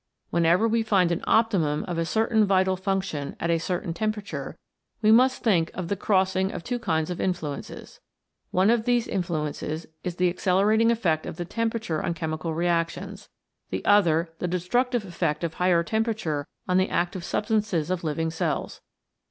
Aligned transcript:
Whenever 0.31 0.67
we 0.67 0.81
find 0.81 1.11
an 1.11 1.23
Optimum 1.27 1.83
of 1.83 1.99
a 1.99 2.05
certain 2.07 2.43
vital 2.43 2.75
function 2.75 3.35
at 3.39 3.51
a 3.51 3.59
certain 3.59 3.93
temperature 3.93 4.57
we 5.03 5.11
must 5.11 5.43
think 5.43 5.69
of 5.75 5.89
the 5.89 5.95
crossing 5.95 6.51
of 6.51 6.63
two 6.63 6.79
kinds 6.79 7.11
of 7.11 7.21
influences. 7.21 7.99
One 8.49 8.71
of 8.71 8.85
these 8.85 9.05
in 9.07 9.21
fluences 9.21 9.85
is 10.03 10.15
the 10.15 10.27
accelerating 10.31 10.89
effect 10.89 11.27
of 11.27 11.37
the 11.37 11.45
tem 11.45 11.69
perature 11.69 12.03
on 12.03 12.15
chemical 12.15 12.55
reactions, 12.55 13.29
the 13.69 13.85
other 13.85 14.33
the 14.39 14.47
destructive 14.47 15.05
effect 15.05 15.43
of 15.43 15.53
higher 15.53 15.83
temperature 15.83 16.47
on 16.67 16.77
the 16.77 16.89
active 16.89 17.23
substances 17.23 17.91
of 17.91 18.03
living 18.03 18.31
cells. 18.31 18.81